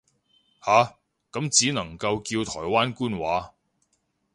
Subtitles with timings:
[0.65, 0.95] 下，
[1.31, 3.53] 咁只能夠叫台灣官話